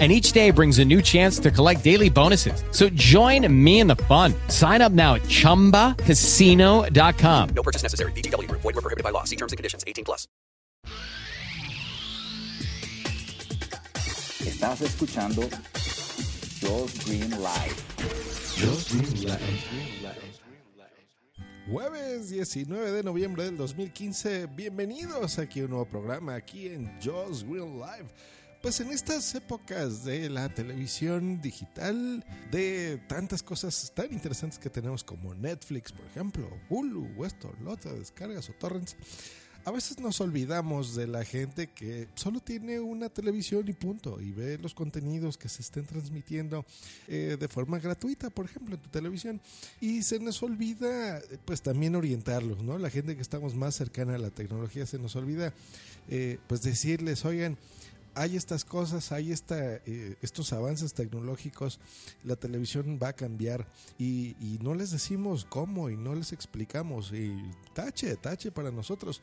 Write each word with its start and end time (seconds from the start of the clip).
and 0.00 0.10
each 0.10 0.32
day 0.32 0.50
brings 0.50 0.80
a 0.80 0.84
new 0.84 1.00
chance 1.00 1.38
to 1.38 1.52
collect 1.52 1.84
daily 1.84 2.10
bonuses. 2.10 2.64
So 2.72 2.88
join 2.90 3.46
me 3.64 3.78
in 3.78 3.86
the 3.86 3.94
fun. 3.94 4.34
Sign 4.48 4.82
up 4.82 4.90
now 4.90 5.14
at 5.14 5.22
ChumbaCasino.com. 5.22 7.48
No 7.54 7.62
purchase 7.62 7.84
necessary. 7.84 8.10
BGW. 8.12 8.50
Void 8.50 8.64
were 8.64 8.72
prohibited 8.72 9.04
by 9.04 9.10
law. 9.10 9.22
See 9.22 9.36
terms 9.36 9.52
and 9.52 9.56
conditions. 9.56 9.84
18 9.86 10.04
plus. 10.04 10.26
Estás 14.44 14.82
escuchando 14.82 15.42
Josh 16.60 17.06
Green 17.06 17.30
Live. 17.30 17.76
Jueves 21.66 22.30
19 22.30 22.92
de 22.92 23.02
noviembre 23.02 23.44
del 23.44 23.56
2015, 23.56 24.46
bienvenidos 24.46 25.38
aquí 25.38 25.60
a 25.60 25.64
un 25.64 25.70
nuevo 25.70 25.86
programa 25.86 26.34
aquí 26.34 26.68
en 26.68 26.92
Josh 27.02 27.42
Green 27.42 27.80
Live. 27.80 28.06
Pues 28.64 28.80
en 28.80 28.92
estas 28.92 29.34
épocas 29.34 30.06
de 30.06 30.30
la 30.30 30.48
televisión 30.48 31.42
digital, 31.42 32.24
de 32.50 32.98
tantas 33.06 33.42
cosas 33.42 33.92
tan 33.94 34.10
interesantes 34.10 34.58
que 34.58 34.70
tenemos 34.70 35.04
como 35.04 35.34
Netflix, 35.34 35.92
por 35.92 36.06
ejemplo, 36.06 36.48
Hulu, 36.70 37.10
o 37.18 37.26
esto, 37.26 37.52
lo 37.62 37.72
otro, 37.72 37.92
descargas 37.92 38.48
o 38.48 38.54
torrents, 38.54 38.96
a 39.66 39.70
veces 39.70 40.00
nos 40.00 40.18
olvidamos 40.22 40.94
de 40.94 41.06
la 41.06 41.26
gente 41.26 41.66
que 41.66 42.08
solo 42.14 42.40
tiene 42.40 42.80
una 42.80 43.10
televisión 43.10 43.68
y 43.68 43.74
punto, 43.74 44.18
y 44.18 44.32
ve 44.32 44.56
los 44.56 44.72
contenidos 44.72 45.36
que 45.36 45.50
se 45.50 45.60
estén 45.60 45.84
transmitiendo 45.84 46.64
eh, 47.06 47.36
de 47.38 47.48
forma 47.48 47.78
gratuita, 47.78 48.30
por 48.30 48.46
ejemplo, 48.46 48.76
en 48.76 48.80
tu 48.80 48.88
televisión, 48.88 49.42
y 49.78 50.02
se 50.04 50.20
nos 50.20 50.42
olvida, 50.42 51.20
pues 51.44 51.60
también 51.60 51.96
orientarlos, 51.96 52.62
¿no? 52.62 52.78
La 52.78 52.88
gente 52.88 53.14
que 53.14 53.20
estamos 53.20 53.54
más 53.54 53.74
cercana 53.74 54.14
a 54.14 54.18
la 54.18 54.30
tecnología 54.30 54.86
se 54.86 54.98
nos 54.98 55.16
olvida, 55.16 55.52
eh, 56.08 56.38
pues 56.46 56.62
decirles, 56.62 57.26
oigan, 57.26 57.58
hay 58.14 58.36
estas 58.36 58.64
cosas, 58.64 59.12
hay 59.12 59.32
esta, 59.32 59.76
eh, 59.86 60.16
estos 60.22 60.52
avances 60.52 60.94
tecnológicos, 60.94 61.80
la 62.22 62.36
televisión 62.36 62.98
va 63.02 63.08
a 63.08 63.12
cambiar 63.12 63.66
y, 63.98 64.36
y, 64.40 64.58
no 64.62 64.74
les 64.74 64.90
decimos 64.90 65.44
cómo 65.48 65.90
y 65.90 65.96
no 65.96 66.14
les 66.14 66.32
explicamos 66.32 67.12
y 67.12 67.36
tache, 67.74 68.16
tache 68.16 68.50
para 68.50 68.70
nosotros. 68.70 69.20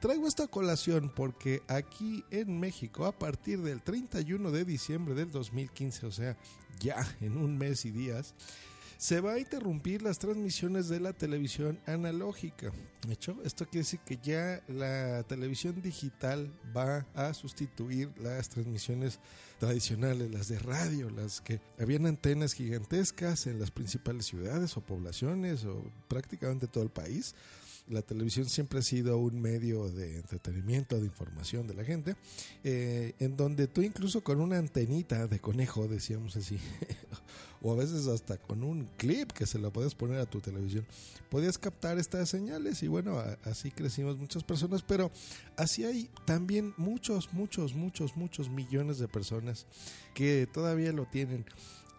Traigo 0.00 0.28
esta 0.28 0.46
colación 0.46 1.12
porque 1.14 1.62
aquí 1.66 2.24
en 2.30 2.60
México, 2.60 3.06
a 3.06 3.12
partir 3.12 3.62
del 3.62 3.82
31 3.82 4.52
de 4.52 4.64
diciembre 4.64 5.14
del 5.14 5.32
2015, 5.32 6.06
o 6.06 6.12
sea, 6.12 6.36
ya 6.78 7.04
en 7.20 7.36
un 7.36 7.58
mes 7.58 7.84
y 7.84 7.90
días, 7.90 8.34
se 8.98 9.20
va 9.20 9.34
a 9.34 9.38
interrumpir 9.38 10.02
las 10.02 10.18
transmisiones 10.18 10.88
de 10.88 10.98
la 10.98 11.12
televisión 11.12 11.78
analógica. 11.86 12.72
De 13.06 13.12
hecho, 13.12 13.36
esto 13.44 13.64
quiere 13.64 13.84
decir 13.84 14.00
que 14.00 14.18
ya 14.20 14.60
la 14.66 15.22
televisión 15.22 15.80
digital 15.80 16.52
va 16.76 17.06
a 17.14 17.32
sustituir 17.32 18.10
las 18.20 18.48
transmisiones 18.48 19.20
tradicionales, 19.60 20.32
las 20.32 20.48
de 20.48 20.58
radio, 20.58 21.10
las 21.10 21.40
que 21.40 21.60
habían 21.78 22.06
antenas 22.06 22.54
gigantescas 22.54 23.46
en 23.46 23.60
las 23.60 23.70
principales 23.70 24.26
ciudades 24.26 24.76
o 24.76 24.80
poblaciones 24.80 25.64
o 25.64 25.80
prácticamente 26.08 26.66
todo 26.66 26.82
el 26.82 26.90
país 26.90 27.36
la 27.90 28.02
televisión 28.02 28.46
siempre 28.46 28.80
ha 28.80 28.82
sido 28.82 29.18
un 29.18 29.40
medio 29.40 29.88
de 29.88 30.16
entretenimiento, 30.16 30.98
de 30.98 31.06
información 31.06 31.66
de 31.66 31.74
la 31.74 31.84
gente, 31.84 32.16
eh, 32.64 33.14
en 33.18 33.36
donde 33.36 33.66
tú 33.66 33.82
incluso 33.82 34.22
con 34.22 34.40
una 34.40 34.58
antenita 34.58 35.26
de 35.26 35.40
conejo, 35.40 35.88
decíamos 35.88 36.36
así, 36.36 36.58
o 37.62 37.72
a 37.72 37.76
veces 37.76 38.06
hasta 38.06 38.36
con 38.36 38.62
un 38.62 38.88
clip 38.96 39.32
que 39.32 39.46
se 39.46 39.58
lo 39.58 39.72
puedes 39.72 39.94
poner 39.94 40.18
a 40.18 40.26
tu 40.26 40.40
televisión, 40.40 40.86
podías 41.30 41.58
captar 41.58 41.98
estas 41.98 42.28
señales 42.28 42.82
y 42.82 42.88
bueno, 42.88 43.22
así 43.44 43.70
crecimos 43.70 44.18
muchas 44.18 44.44
personas, 44.44 44.82
pero 44.82 45.10
así 45.56 45.84
hay 45.84 46.10
también 46.24 46.74
muchos, 46.76 47.32
muchos, 47.32 47.74
muchos, 47.74 48.16
muchos 48.16 48.48
millones 48.48 48.98
de 48.98 49.08
personas 49.08 49.66
que 50.14 50.46
todavía 50.52 50.92
lo 50.92 51.06
tienen. 51.06 51.44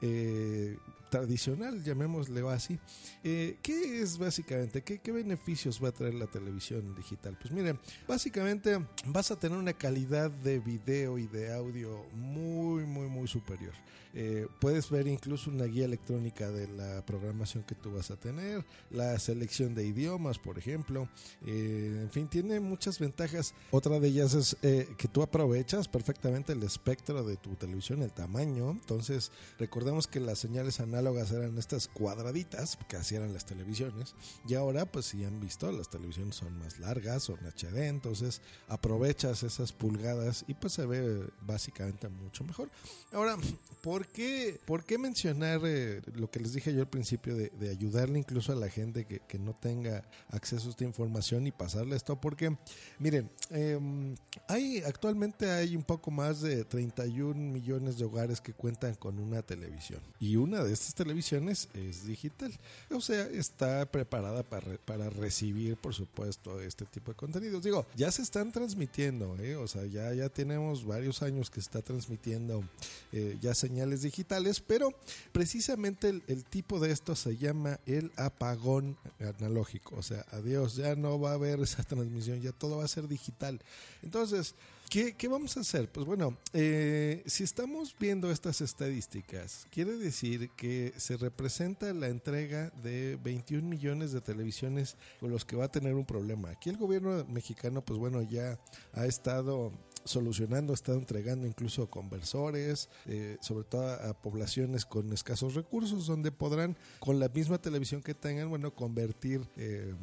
Eh, 0.02 0.78
tradicional, 1.10 1.84
llamémosle 1.84 2.48
así. 2.50 2.80
Eh, 3.24 3.58
¿Qué 3.62 4.02
es 4.02 4.18
básicamente? 4.18 4.82
¿qué, 4.82 5.00
¿Qué 5.00 5.12
beneficios 5.12 5.84
va 5.84 5.90
a 5.90 5.92
traer 5.92 6.14
la 6.14 6.28
televisión 6.28 6.96
digital? 6.96 7.38
Pues 7.40 7.52
miren, 7.52 7.80
básicamente 8.08 8.80
vas 9.08 9.32
a 9.32 9.40
tener 9.40 9.58
una 9.58 9.74
calidad 9.74 10.32
de 10.32 10.60
video 10.60 11.18
y 11.18 11.28
de 11.28 11.54
audio 11.54 12.06
muy, 12.14 12.86
muy, 12.86 13.08
muy 13.08 13.28
superior. 13.28 13.74
Eh, 14.14 14.48
puedes 14.60 14.90
ver 14.90 15.08
incluso 15.08 15.52
una 15.52 15.66
guía 15.66 15.86
electrónica 15.86 16.50
de 16.50 16.68
la 16.68 17.06
programación 17.06 17.64
que 17.64 17.76
tú 17.76 17.92
vas 17.92 18.10
a 18.10 18.16
tener, 18.16 18.66
la 18.90 19.20
selección 19.20 19.76
de 19.76 19.86
idiomas, 19.86 20.40
por 20.40 20.58
ejemplo. 20.58 21.08
Eh, 21.46 22.00
en 22.02 22.10
fin, 22.10 22.28
tiene 22.28 22.60
muchas 22.60 22.98
ventajas. 23.00 23.54
Otra 23.72 24.00
de 24.00 24.08
ellas 24.08 24.34
es 24.34 24.58
que 24.98 25.08
tú 25.08 25.22
aprovechas 25.22 25.88
perfectamente 25.88 26.54
el 26.54 26.64
espectro 26.64 27.24
de 27.24 27.38
tu 27.38 27.56
televisión, 27.56 28.02
el 28.02 28.12
tamaño. 28.12 28.72
Entonces, 28.72 29.32
recordemos 29.60 30.08
que 30.08 30.20
las 30.20 30.40
señales 30.40 30.80
análogas 30.80 30.99
eran 31.08 31.58
estas 31.58 31.88
cuadraditas 31.88 32.78
que 32.88 32.98
hacían 32.98 33.34
las 33.34 33.46
televisiones. 33.46 34.16
Y 34.48 34.56
ahora, 34.56 34.86
pues 34.86 35.06
si 35.06 35.24
han 35.24 35.40
visto, 35.40 35.72
las 35.72 35.90
televisiones 35.90 36.36
son 36.36 36.58
más 36.58 36.80
largas, 36.80 37.24
son 37.24 37.40
HD. 37.40 37.88
Entonces, 37.88 38.42
aprovechas 38.68 39.44
esas 39.44 39.74
pulgadas 39.74 40.46
y 40.48 40.54
pues 40.54 40.74
se 40.74 40.86
ve 40.86 41.30
básicamente 41.42 42.10
mucho 42.10 42.44
mejor. 42.44 42.70
Ahora, 43.12 43.38
¿por 43.82 44.08
qué, 44.08 44.60
por 44.66 44.84
qué 44.84 44.98
mencionar 44.98 45.62
eh, 45.64 46.02
lo 46.16 46.30
que 46.30 46.40
les 46.40 46.54
dije 46.54 46.74
yo 46.74 46.82
al 46.82 46.90
principio 46.90 47.36
de, 47.36 47.50
de 47.50 47.70
ayudarle 47.70 48.20
incluso 48.20 48.52
a 48.52 48.56
la 48.56 48.70
gente 48.70 49.06
que, 49.06 49.20
que, 49.20 49.40
no 49.40 49.54
tenga 49.54 50.04
acceso 50.30 50.68
a 50.68 50.72
esta 50.72 50.84
información 50.84 51.48
y 51.48 51.52
pasarle 51.52 51.96
esto? 51.96 52.20
Porque, 52.20 52.56
miren, 53.00 53.32
eh, 53.50 54.16
hay 54.48 54.80
actualmente 54.86 55.50
hay 55.50 55.76
un 55.76 55.84
poco 55.84 56.12
más 56.12 56.42
de 56.42 56.66
31 56.66 57.34
millones 57.34 57.98
de 57.98 58.06
hogares 58.06 58.42
que 58.42 58.54
cuentan 58.54 58.96
con 58.96 59.20
una 59.20 59.42
televisión 59.42 60.02
y 60.20 60.36
una 60.36 60.64
de 60.64 60.74
estas 60.74 60.89
televisiones 60.94 61.70
es 61.74 62.06
digital. 62.06 62.52
O 62.92 63.02
sea, 63.02 63.24
está 63.28 63.86
preparada 63.86 64.44
para, 64.44 64.78
para 64.78 65.10
recibir, 65.10 65.78
por 65.78 65.94
supuesto, 65.94 66.60
este 66.62 66.86
tipo 66.86 67.12
de 67.12 67.18
contenidos. 67.18 67.64
Digo, 67.64 67.86
ya 67.96 68.12
se 68.12 68.22
están 68.22 68.52
transmitiendo, 68.52 69.38
¿eh? 69.40 69.56
o 69.56 69.68
sea, 69.68 69.86
ya, 69.86 70.14
ya 70.14 70.30
tenemos 70.30 70.86
varios 70.86 71.22
años 71.22 71.50
que 71.50 71.62
se 71.62 71.68
está 71.68 71.82
transmitiendo 71.82 72.64
eh, 73.12 73.38
ya 73.42 73.54
señales 73.56 74.02
digitales, 74.02 74.62
pero 74.62 74.94
precisamente 75.32 76.10
el, 76.10 76.24
el, 76.28 76.46
tipo 76.46 76.80
de 76.80 76.92
esto 76.92 77.16
se 77.16 77.38
llama 77.38 77.80
el 77.86 78.12
apagón 78.16 78.98
analógico. 79.20 79.96
O 79.96 80.04
sea, 80.04 80.26
adiós, 80.32 80.76
ya 80.76 80.96
no 80.96 81.20
va 81.20 81.32
a 81.32 81.36
haber 81.36 81.60
esa 81.60 81.84
transmisión, 81.90 82.42
ya 82.42 82.52
todo 82.52 82.78
va 82.78 82.86
a 82.86 82.88
ser 82.88 83.08
digital. 83.08 83.62
Entonces, 84.02 84.56
¿Qué, 84.90 85.14
¿Qué, 85.16 85.28
vamos 85.28 85.56
a 85.56 85.60
hacer? 85.60 85.92
Pues 85.92 86.08
bueno, 86.08 86.36
eh, 86.52 87.22
si 87.28 87.44
estamos 87.44 87.96
viendo 88.00 88.32
estas 88.32 88.60
estadísticas, 88.60 89.68
quiere 89.70 89.96
decir 89.98 90.50
que 90.58 90.94
se 90.98 91.16
representa 91.16 91.94
la 91.94 92.08
entrega 92.08 92.72
de 92.82 93.16
21 93.22 93.68
millones 93.68 94.14
de 94.14 94.22
televisiones 94.22 94.98
con 95.20 95.30
los 95.30 95.46
que 95.46 95.56
va 95.56 95.66
a 95.66 95.72
tener 95.72 95.94
un 95.94 96.06
problema. 96.06 96.50
Aquí 96.50 96.72
el 96.72 96.78
gobierno 96.78 97.24
mexicano, 97.26 97.86
pues 97.86 98.00
bueno, 98.00 98.24
ya 98.24 98.60
ha 98.94 99.06
estado 99.06 99.72
solucionando, 100.10 100.74
ha 100.74 100.76
estado 100.76 100.98
entregando 100.98 101.46
incluso 101.46 101.88
conversores, 101.90 102.90
eh, 103.06 103.38
sobre 103.42 103.64
todo 103.64 103.88
a, 103.90 104.14
poblaciones 104.14 104.86
con 104.86 105.14
escasos 105.14 105.54
recursos, 105.54 106.08
donde 106.08 106.32
podrán, 106.32 106.76
con 107.00 107.20
la 107.20 107.30
misma 107.30 107.60
televisión 107.60 108.02
que 108.02 108.14
tengan, 108.14 108.50
bueno, 108.50 108.74
convertir, 108.74 109.42
eh, 109.56 109.94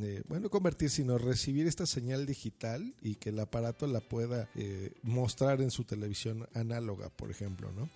eh, 0.00 0.22
bueno, 0.28 0.48
convertir, 0.48 0.90
sino 0.90 1.18
recibir 1.18 1.66
esta 1.66 1.86
señal 1.86 2.24
digital 2.24 2.94
y 3.02 3.16
que 3.16 3.30
el 3.30 3.40
aparato 3.40 3.86
la 3.86 4.00
pueda 4.00 4.48
eh, 4.54 4.92
mostrar 5.02 5.60
en 5.60 5.70
su 5.70 5.84
televisión 5.84 6.46
análoga, 6.54 7.10
por 7.10 7.30
ejemplo, 7.30 7.72
¿no? 7.72 7.90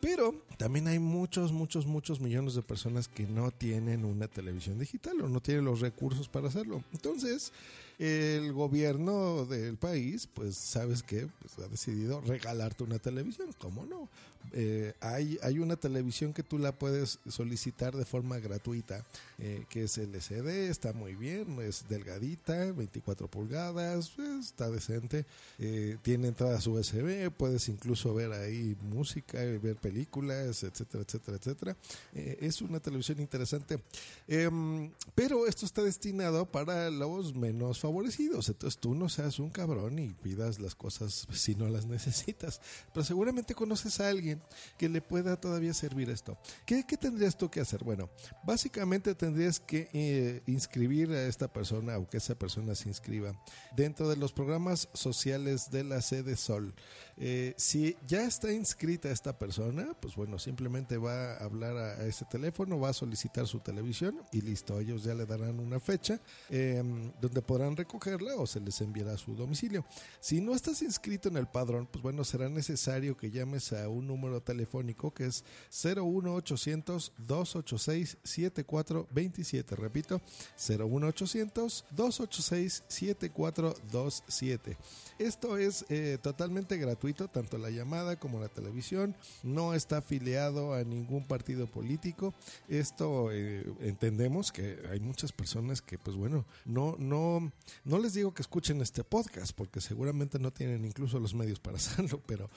Pero 0.00 0.34
también 0.58 0.88
hay 0.88 0.98
muchos, 0.98 1.52
muchos, 1.52 1.86
muchos 1.86 2.20
millones 2.20 2.54
de 2.54 2.62
personas 2.62 3.08
que 3.08 3.26
no 3.26 3.50
tienen 3.50 4.04
una 4.04 4.28
televisión 4.28 4.78
digital 4.78 5.20
o 5.22 5.28
no 5.28 5.40
tienen 5.40 5.64
los 5.64 5.80
recursos 5.80 6.28
para 6.28 6.48
hacerlo. 6.48 6.84
Entonces, 6.92 7.52
el 7.98 8.52
gobierno 8.52 9.46
del 9.46 9.76
país, 9.76 10.28
pues 10.32 10.56
sabes 10.56 11.02
que 11.02 11.28
pues, 11.40 11.58
ha 11.58 11.68
decidido 11.68 12.20
regalarte 12.20 12.84
una 12.84 12.98
televisión, 12.98 13.50
¿cómo 13.58 13.86
no? 13.86 14.08
Eh, 14.52 14.94
hay, 15.00 15.38
hay 15.42 15.58
una 15.58 15.76
televisión 15.76 16.32
que 16.32 16.42
tú 16.42 16.58
la 16.58 16.72
puedes 16.72 17.18
solicitar 17.28 17.96
de 17.96 18.04
forma 18.04 18.38
gratuita, 18.38 19.04
eh, 19.38 19.64
que 19.68 19.84
es 19.84 19.98
LCD, 19.98 20.70
está 20.70 20.92
muy 20.92 21.14
bien, 21.14 21.60
es 21.60 21.84
delgadita, 21.88 22.72
24 22.72 23.28
pulgadas, 23.28 24.12
está 24.40 24.70
decente, 24.70 25.26
eh, 25.58 25.98
tiene 26.02 26.28
entradas 26.28 26.66
USB, 26.66 27.30
puedes 27.30 27.68
incluso 27.68 28.14
ver 28.14 28.32
ahí 28.32 28.76
música, 28.82 29.38
ver 29.38 29.76
películas, 29.76 30.62
etcétera, 30.62 31.04
etcétera, 31.04 31.36
etcétera. 31.36 31.76
Eh, 32.14 32.38
es 32.40 32.62
una 32.62 32.80
televisión 32.80 33.20
interesante, 33.20 33.80
em, 34.28 34.90
pero 35.14 35.46
esto 35.46 35.66
está 35.66 35.82
destinado 35.82 36.46
para 36.46 36.90
los 36.90 37.34
menos 37.34 37.84
desfavorecidos. 37.86 38.48
Entonces 38.48 38.80
tú 38.80 38.94
no 38.94 39.08
seas 39.08 39.38
un 39.38 39.50
cabrón 39.50 39.98
y 39.98 40.08
pidas 40.08 40.58
las 40.58 40.74
cosas 40.74 41.26
si 41.32 41.54
no 41.54 41.68
las 41.68 41.86
necesitas. 41.86 42.60
Pero 42.92 43.04
seguramente 43.04 43.54
conoces 43.54 44.00
a 44.00 44.08
alguien 44.08 44.42
que 44.76 44.88
le 44.88 45.00
pueda 45.00 45.36
todavía 45.40 45.72
servir 45.72 46.10
esto. 46.10 46.36
¿Qué, 46.64 46.84
qué 46.86 46.96
tendrías 46.96 47.36
tú 47.36 47.50
que 47.50 47.60
hacer? 47.60 47.84
Bueno, 47.84 48.10
básicamente 48.44 49.14
tendrías 49.14 49.60
que 49.60 49.88
eh, 49.92 50.42
inscribir 50.46 51.10
a 51.12 51.26
esta 51.26 51.52
persona 51.52 51.98
o 51.98 52.08
que 52.08 52.16
esa 52.16 52.34
persona 52.34 52.74
se 52.74 52.88
inscriba 52.88 53.40
dentro 53.76 54.08
de 54.08 54.16
los 54.16 54.32
programas 54.32 54.88
sociales 54.92 55.70
de 55.70 55.84
la 55.84 56.02
sede 56.02 56.36
Sol. 56.36 56.74
Eh, 57.18 57.54
si 57.56 57.96
ya 58.06 58.24
está 58.24 58.52
inscrita 58.52 59.10
esta 59.10 59.38
persona, 59.38 59.88
pues 60.00 60.16
bueno, 60.16 60.38
simplemente 60.38 60.98
va 60.98 61.34
a 61.34 61.44
hablar 61.44 61.76
a, 61.76 61.86
a 61.92 62.06
ese 62.06 62.24
teléfono, 62.24 62.78
va 62.78 62.90
a 62.90 62.92
solicitar 62.92 63.46
su 63.46 63.60
televisión 63.60 64.20
y 64.32 64.42
listo, 64.42 64.78
ellos 64.78 65.04
ya 65.04 65.14
le 65.14 65.24
darán 65.24 65.58
una 65.60 65.80
fecha 65.80 66.20
eh, 66.50 66.82
donde 67.20 67.42
podrán 67.42 67.75
recogerla 67.76 68.36
o 68.36 68.46
se 68.46 68.60
les 68.60 68.80
enviará 68.80 69.12
a 69.12 69.18
su 69.18 69.34
domicilio. 69.34 69.84
Si 70.20 70.40
no 70.40 70.54
estás 70.54 70.82
inscrito 70.82 71.28
en 71.28 71.36
el 71.36 71.46
padrón, 71.46 71.86
pues 71.86 72.02
bueno, 72.02 72.24
será 72.24 72.48
necesario 72.48 73.16
que 73.16 73.30
llames 73.30 73.72
a 73.72 73.88
un 73.88 74.06
número 74.06 74.40
telefónico 74.40 75.12
que 75.12 75.26
es 75.26 75.44
01800 75.70 77.12
286 77.18 78.18
7427. 78.22 79.76
Repito, 79.76 80.20
01800 80.56 81.84
286 81.90 82.84
7427. 82.88 84.76
Esto 85.18 85.56
es 85.56 85.84
eh, 85.88 86.18
totalmente 86.20 86.76
gratuito, 86.76 87.28
tanto 87.28 87.58
la 87.58 87.70
llamada 87.70 88.16
como 88.18 88.40
la 88.40 88.48
televisión. 88.48 89.16
No 89.42 89.74
está 89.74 89.98
afiliado 89.98 90.74
a 90.74 90.84
ningún 90.84 91.26
partido 91.26 91.66
político. 91.66 92.34
Esto 92.68 93.30
eh, 93.32 93.64
entendemos 93.80 94.52
que 94.52 94.78
hay 94.90 95.00
muchas 95.00 95.32
personas 95.32 95.82
que, 95.82 95.98
pues 95.98 96.16
bueno, 96.16 96.44
no, 96.64 96.96
no, 96.98 97.52
no 97.84 97.98
les 97.98 98.14
digo 98.14 98.32
que 98.34 98.42
escuchen 98.42 98.80
este 98.80 99.04
podcast, 99.04 99.52
porque 99.54 99.80
seguramente 99.80 100.38
no 100.38 100.52
tienen 100.52 100.84
incluso 100.84 101.18
los 101.18 101.34
medios 101.34 101.60
para 101.60 101.76
hacerlo, 101.76 102.20
pero 102.26 102.50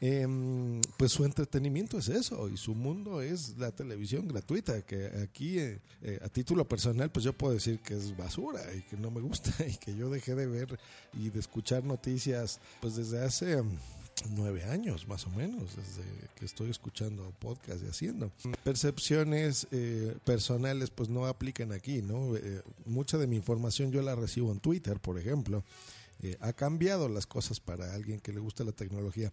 eh, 0.00 0.26
pues 0.96 1.12
su 1.12 1.24
entretenimiento 1.24 1.98
es 1.98 2.08
eso 2.08 2.48
y 2.48 2.56
su 2.56 2.74
mundo 2.74 3.22
es 3.22 3.56
la 3.58 3.72
televisión 3.72 4.28
gratuita, 4.28 4.82
que 4.82 5.06
aquí 5.22 5.58
eh, 5.58 5.80
eh, 6.02 6.18
a 6.22 6.28
título 6.28 6.66
personal, 6.66 7.10
pues 7.10 7.24
yo 7.24 7.32
puedo 7.32 7.54
decir 7.54 7.80
que 7.80 7.94
es 7.94 8.16
basura 8.16 8.60
y 8.74 8.82
que 8.82 8.96
no 8.96 9.10
me 9.10 9.20
gusta 9.20 9.52
y 9.66 9.76
que 9.76 9.96
yo 9.96 10.10
dejé 10.10 10.34
de 10.34 10.46
ver 10.46 10.78
y 11.12 11.30
de 11.30 11.40
escuchar 11.40 11.84
noticias 11.84 12.60
pues 12.80 12.96
desde 12.96 13.24
hace 13.24 13.62
nueve 14.30 14.64
años 14.64 15.06
más 15.08 15.26
o 15.26 15.30
menos 15.30 15.76
desde 15.76 16.02
que 16.34 16.44
estoy 16.44 16.70
escuchando 16.70 17.32
podcast 17.38 17.82
y 17.84 17.88
haciendo 17.88 18.32
percepciones 18.62 19.66
eh, 19.70 20.16
personales 20.24 20.90
pues 20.90 21.08
no 21.08 21.26
aplican 21.26 21.72
aquí 21.72 22.02
no 22.02 22.36
eh, 22.36 22.62
mucha 22.86 23.18
de 23.18 23.26
mi 23.26 23.36
información 23.36 23.92
yo 23.92 24.02
la 24.02 24.14
recibo 24.14 24.52
en 24.52 24.60
Twitter 24.60 24.98
por 25.00 25.18
ejemplo 25.18 25.64
eh, 26.22 26.36
ha 26.40 26.52
cambiado 26.52 27.08
las 27.08 27.26
cosas 27.26 27.60
para 27.60 27.92
alguien 27.92 28.20
que 28.20 28.32
le 28.32 28.40
gusta 28.40 28.64
la 28.64 28.72
tecnología 28.72 29.32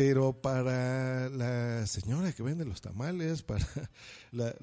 pero 0.00 0.32
para 0.32 1.28
la 1.28 1.86
señora 1.86 2.32
que 2.32 2.42
vende 2.42 2.64
los 2.64 2.80
tamales, 2.80 3.42
para 3.42 3.66
la, 4.32 4.54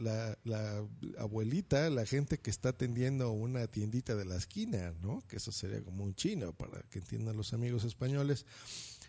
la, 0.43 0.83
abuelita, 1.19 1.91
la 1.91 2.07
gente 2.07 2.39
que 2.39 2.49
está 2.49 2.69
atendiendo 2.69 3.29
una 3.29 3.67
tiendita 3.67 4.15
de 4.15 4.25
la 4.25 4.35
esquina, 4.35 4.95
¿no? 5.03 5.21
Que 5.27 5.35
eso 5.35 5.51
sería 5.51 5.83
como 5.83 6.03
un 6.03 6.15
chino, 6.15 6.53
para 6.53 6.81
que 6.89 6.97
entiendan 6.97 7.37
los 7.37 7.53
amigos 7.53 7.83
españoles. 7.83 8.47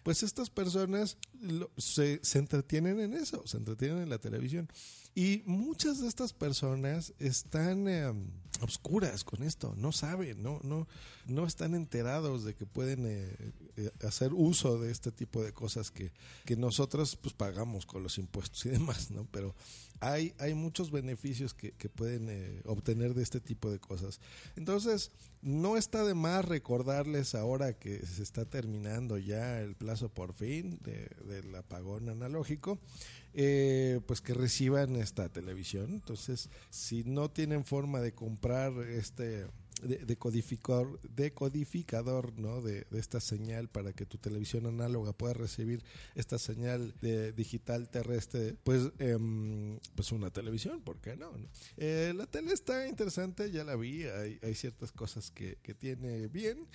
Pues 0.08 0.22
estas 0.22 0.48
personas 0.48 1.18
lo, 1.38 1.70
se, 1.76 2.18
se 2.22 2.38
entretienen 2.38 2.98
en 2.98 3.12
eso, 3.12 3.46
se 3.46 3.58
entretienen 3.58 4.04
en 4.04 4.08
la 4.08 4.16
televisión. 4.16 4.66
Y 5.14 5.42
muchas 5.46 6.00
de 6.00 6.08
estas 6.08 6.32
personas 6.32 7.12
están 7.18 7.88
eh, 7.88 8.12
obscuras 8.60 9.24
con 9.24 9.42
esto, 9.42 9.74
no 9.76 9.92
saben, 9.92 10.42
no, 10.42 10.60
no, 10.62 10.86
no 11.26 11.46
están 11.46 11.74
enterados 11.74 12.44
de 12.44 12.54
que 12.54 12.66
pueden 12.66 13.06
eh, 13.06 13.52
eh, 13.76 13.90
hacer 14.06 14.32
uso 14.32 14.78
de 14.78 14.90
este 14.90 15.12
tipo 15.12 15.42
de 15.42 15.52
cosas 15.52 15.90
que, 15.90 16.12
que 16.44 16.56
nosotros 16.56 17.16
pues 17.16 17.34
pagamos 17.34 17.86
con 17.86 18.02
los 18.02 18.18
impuestos 18.18 18.64
y 18.66 18.68
demás, 18.70 19.10
¿no? 19.10 19.26
Pero 19.30 19.54
hay, 20.00 20.34
hay 20.38 20.54
muchos 20.54 20.90
beneficios 20.90 21.54
que, 21.54 21.72
que 21.72 21.88
pueden 21.88 22.28
eh, 22.28 22.62
obtener 22.64 23.14
de 23.14 23.22
este 23.22 23.40
tipo 23.40 23.70
de 23.70 23.78
cosas. 23.78 24.20
Entonces, 24.56 25.10
no 25.42 25.76
está 25.76 26.04
de 26.04 26.14
más 26.14 26.44
recordarles 26.44 27.34
ahora 27.34 27.72
que 27.72 28.04
se 28.06 28.22
está 28.22 28.44
terminando 28.44 29.18
ya 29.18 29.60
el 29.60 29.74
plazo 29.74 30.08
por 30.08 30.34
fin 30.34 30.78
de, 30.82 31.08
del 31.26 31.54
apagón 31.54 32.08
analógico, 32.08 32.78
eh, 33.34 34.00
pues 34.06 34.20
que 34.20 34.34
reciban 34.34 34.96
esta 34.96 35.28
televisión. 35.28 35.92
Entonces, 35.92 36.50
si 36.70 37.04
no 37.04 37.30
tienen 37.30 37.64
forma 37.64 38.00
de 38.00 38.12
comprar 38.12 38.72
este 38.88 39.46
de, 39.82 39.98
de 39.98 40.16
codificador, 40.16 41.00
decodificador 41.02 42.38
¿no? 42.38 42.60
de, 42.60 42.86
esta 42.92 43.20
señal 43.20 43.68
para 43.68 43.92
que 43.92 44.06
tu 44.06 44.18
televisión 44.18 44.66
análoga 44.66 45.12
pueda 45.12 45.34
recibir 45.34 45.82
esta 46.14 46.38
señal 46.38 46.94
de 47.00 47.32
digital 47.32 47.88
terrestre, 47.88 48.56
pues, 48.64 48.90
eh, 48.98 49.18
pues 49.94 50.12
una 50.12 50.30
televisión, 50.30 50.80
¿por 50.80 51.00
qué 51.00 51.16
no? 51.16 51.30
Eh, 51.76 52.12
la 52.16 52.26
tele 52.26 52.52
está 52.52 52.88
interesante, 52.88 53.50
ya 53.50 53.64
la 53.64 53.76
vi, 53.76 54.04
hay, 54.04 54.38
hay 54.42 54.54
ciertas 54.54 54.92
cosas 54.92 55.30
que, 55.30 55.58
que, 55.62 55.74
tiene 55.74 56.26
bien, 56.28 56.66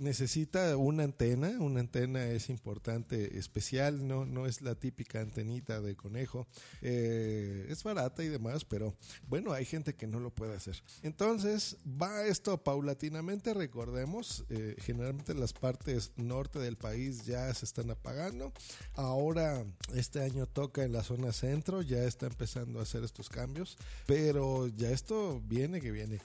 necesita 0.00 0.76
una 0.76 1.04
antena, 1.04 1.50
una 1.60 1.80
antena 1.80 2.26
es 2.28 2.48
importante, 2.48 3.38
especial, 3.38 4.06
no, 4.06 4.24
no 4.24 4.46
es 4.46 4.62
la 4.62 4.74
típica 4.74 5.20
antenita 5.20 5.80
de 5.80 5.96
conejo, 5.96 6.46
eh, 6.80 7.66
es 7.68 7.82
barata 7.82 8.22
y 8.22 8.28
demás, 8.28 8.64
pero 8.64 8.94
bueno, 9.28 9.52
hay 9.52 9.64
gente 9.64 9.94
que 9.94 10.06
no 10.06 10.20
lo 10.20 10.30
puede 10.30 10.54
hacer. 10.54 10.82
Entonces, 11.02 11.76
va 11.86 12.26
esto 12.26 12.45
esto 12.46 12.62
paulatinamente, 12.62 13.54
recordemos, 13.54 14.44
eh, 14.50 14.76
generalmente 14.78 15.34
las 15.34 15.52
partes 15.52 16.12
norte 16.14 16.60
del 16.60 16.76
país 16.76 17.26
ya 17.26 17.52
se 17.52 17.64
están 17.64 17.90
apagando. 17.90 18.52
Ahora, 18.94 19.64
este 19.96 20.22
año 20.22 20.46
toca 20.46 20.84
en 20.84 20.92
la 20.92 21.02
zona 21.02 21.32
centro, 21.32 21.82
ya 21.82 22.04
está 22.04 22.26
empezando 22.26 22.78
a 22.78 22.82
hacer 22.82 23.02
estos 23.02 23.28
cambios, 23.28 23.76
pero 24.06 24.68
ya 24.68 24.90
esto 24.92 25.42
viene 25.44 25.80
que 25.80 25.90
viene. 25.90 26.20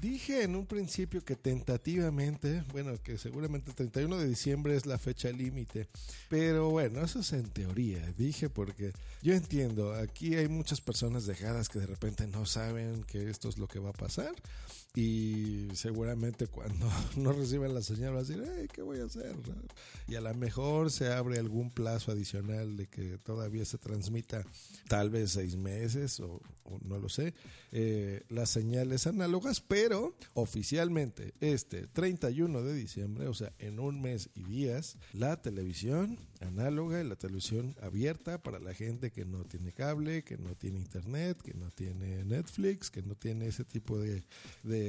Dije 0.00 0.42
en 0.42 0.56
un 0.56 0.66
principio 0.66 1.24
que 1.24 1.36
tentativamente, 1.36 2.62
bueno, 2.72 2.92
que 3.02 3.16
seguramente 3.16 3.70
el 3.70 3.76
31 3.76 4.18
de 4.18 4.28
diciembre 4.28 4.76
es 4.76 4.84
la 4.84 4.98
fecha 4.98 5.30
límite, 5.30 5.88
pero 6.28 6.68
bueno, 6.68 7.02
eso 7.02 7.20
es 7.20 7.32
en 7.32 7.48
teoría, 7.48 8.12
dije 8.12 8.50
porque 8.50 8.92
yo 9.22 9.32
entiendo, 9.32 9.94
aquí 9.94 10.36
hay 10.36 10.48
muchas 10.48 10.82
personas 10.82 11.24
dejadas 11.24 11.70
que 11.70 11.78
de 11.78 11.86
repente 11.86 12.26
no 12.26 12.44
saben 12.44 13.04
que 13.04 13.30
esto 13.30 13.48
es 13.48 13.56
lo 13.56 13.68
que 13.68 13.78
va 13.78 13.90
a 13.90 13.94
pasar 13.94 14.34
y 14.94 15.68
seguramente 15.74 16.48
cuando 16.48 16.90
no 17.16 17.32
reciban 17.32 17.74
la 17.74 17.82
señal 17.82 18.14
va 18.14 18.18
a 18.18 18.22
decir, 18.22 18.42
hey, 18.44 18.66
¿qué 18.72 18.82
voy 18.82 19.00
a 19.00 19.04
hacer? 19.04 19.34
Y 20.08 20.16
a 20.16 20.20
lo 20.20 20.34
mejor 20.34 20.90
se 20.90 21.12
abre 21.12 21.38
algún 21.38 21.70
plazo 21.70 22.10
adicional 22.10 22.76
de 22.76 22.86
que 22.88 23.18
todavía 23.18 23.64
se 23.64 23.78
transmita 23.78 24.44
tal 24.88 25.10
vez 25.10 25.32
seis 25.32 25.56
meses 25.56 26.18
o, 26.20 26.40
o 26.64 26.78
no 26.82 26.98
lo 26.98 27.08
sé, 27.08 27.34
eh, 27.72 28.24
las 28.28 28.50
señales 28.50 29.06
análogas, 29.06 29.60
pero 29.70 30.16
oficialmente 30.34 31.32
este 31.38 31.86
31 31.86 32.62
de 32.64 32.74
diciembre, 32.74 33.28
o 33.28 33.34
sea, 33.34 33.52
en 33.60 33.78
un 33.78 34.02
mes 34.02 34.28
y 34.34 34.42
días, 34.42 34.98
la 35.12 35.40
televisión 35.40 36.18
análoga 36.40 37.00
y 37.00 37.04
la 37.04 37.16
televisión 37.16 37.74
abierta 37.82 38.42
para 38.42 38.58
la 38.58 38.74
gente 38.74 39.10
que 39.10 39.24
no 39.24 39.44
tiene 39.44 39.72
cable, 39.72 40.24
que 40.24 40.38
no 40.38 40.54
tiene 40.54 40.78
internet, 40.78 41.40
que 41.42 41.54
no 41.54 41.70
tiene 41.70 42.24
Netflix, 42.24 42.90
que 42.90 43.02
no 43.02 43.14
tiene 43.14 43.46
ese 43.46 43.64
tipo 43.64 43.98
de, 43.98 44.22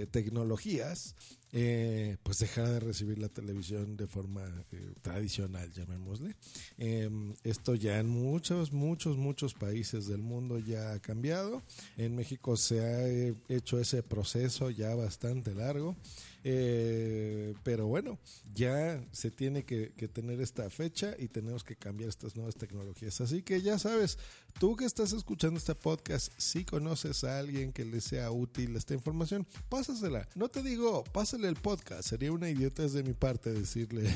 tecnologías, 0.07 1.15
eh, 1.53 2.17
pues 2.23 2.39
dejará 2.39 2.69
de 2.69 2.79
recibir 2.79 3.19
la 3.19 3.29
televisión 3.29 3.97
de 3.97 4.07
forma 4.07 4.41
eh, 4.71 4.93
tradicional, 5.01 5.71
llamémosle. 5.73 6.35
Eh, 6.77 7.09
esto 7.43 7.75
ya 7.75 7.99
en 7.99 8.07
muchos, 8.07 8.71
muchos, 8.71 9.17
muchos 9.17 9.53
países 9.53 10.07
del 10.07 10.21
mundo 10.21 10.59
ya 10.59 10.93
ha 10.93 10.99
cambiado. 10.99 11.61
En 11.97 12.15
México 12.15 12.55
se 12.55 12.79
ha 12.79 13.07
hecho 13.49 13.79
ese 13.79 14.03
proceso 14.03 14.69
ya 14.69 14.95
bastante 14.95 15.53
largo. 15.53 15.97
Eh, 16.43 17.53
pero 17.63 17.87
bueno, 17.87 18.19
ya 18.53 19.03
se 19.11 19.29
tiene 19.29 19.63
que, 19.63 19.93
que, 19.93 20.07
tener 20.07 20.41
esta 20.41 20.69
fecha 20.69 21.15
y 21.17 21.27
tenemos 21.27 21.63
que 21.63 21.75
cambiar 21.75 22.09
estas 22.09 22.35
nuevas 22.35 22.55
tecnologías. 22.55 23.21
Así 23.21 23.43
que 23.43 23.61
ya 23.61 23.77
sabes, 23.77 24.17
tú 24.59 24.75
que 24.75 24.85
estás 24.85 25.13
escuchando 25.13 25.57
este 25.57 25.75
podcast, 25.75 26.31
si 26.37 26.65
conoces 26.65 27.23
a 27.23 27.39
alguien 27.39 27.71
que 27.71 27.85
le 27.85 28.01
sea 28.01 28.31
útil 28.31 28.75
esta 28.75 28.93
información, 28.93 29.47
pásasela. 29.69 30.27
No 30.35 30.49
te 30.49 30.63
digo, 30.63 31.03
pásale 31.05 31.47
el 31.47 31.55
podcast, 31.55 32.09
sería 32.09 32.31
una 32.31 32.49
idiota 32.49 32.81
de 32.87 33.03
mi 33.03 33.13
parte 33.13 33.51
decirle, 33.51 34.13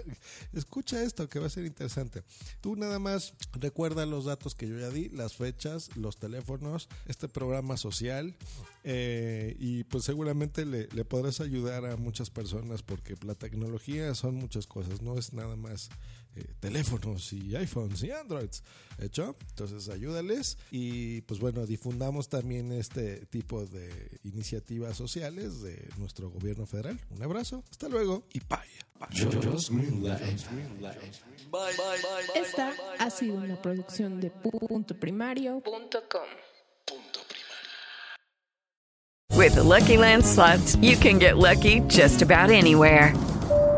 escucha 0.52 1.02
esto 1.02 1.28
que 1.28 1.38
va 1.38 1.46
a 1.46 1.50
ser 1.50 1.64
interesante. 1.64 2.22
Tú 2.60 2.76
nada 2.76 2.98
más 2.98 3.34
recuerda 3.52 4.06
los 4.06 4.24
datos 4.24 4.54
que 4.54 4.68
yo 4.68 4.78
ya 4.78 4.90
di, 4.90 5.08
las 5.10 5.36
fechas, 5.36 5.94
los 5.96 6.16
teléfonos, 6.16 6.88
este 7.06 7.28
programa 7.28 7.76
social 7.76 8.36
eh, 8.84 9.56
y 9.58 9.84
pues 9.84 10.04
seguramente 10.04 10.64
le, 10.64 10.86
podrás 11.04 11.40
ayudar 11.40 11.84
a 11.86 11.96
muchas 11.96 12.30
personas 12.30 12.82
porque 12.82 13.16
la 13.22 13.34
tecnología 13.34 14.14
son 14.14 14.36
muchas 14.36 14.66
cosas, 14.66 15.02
no 15.02 15.18
es 15.18 15.32
nada 15.32 15.56
más 15.56 15.90
eh, 16.36 16.54
teléfonos 16.60 17.32
y 17.32 17.56
iPhones 17.56 18.02
y 18.02 18.10
Androids, 18.10 18.62
¿hecho? 18.98 19.36
Entonces 19.50 19.88
ayúdales 19.88 20.58
y 20.70 21.22
pues 21.22 21.40
bueno, 21.40 21.66
difundamos 21.66 22.28
también 22.28 22.72
este 22.72 23.26
tipo 23.26 23.64
de 23.66 24.18
iniciativas 24.24 24.96
sociales 24.96 25.62
de 25.62 25.88
nuestro 25.98 26.30
gobierno 26.30 26.66
federal. 26.66 27.00
Un 27.10 27.22
abrazo, 27.22 27.64
hasta 27.70 27.88
luego 27.88 28.24
y 28.32 28.40
bye. 28.40 28.58
Esta 32.34 32.72
ha 32.98 33.10
sido 33.10 33.36
una 33.36 33.60
producción 33.60 34.20
de 34.20 34.30
puntoprimario.com. 34.30 36.28
With 39.36 39.54
the 39.54 39.62
Lucky 39.62 39.98
Land 39.98 40.24
slots, 40.24 40.76
you 40.76 40.96
can 40.96 41.18
get 41.18 41.36
lucky 41.36 41.80
just 41.88 42.22
about 42.22 42.50
anywhere. 42.50 43.12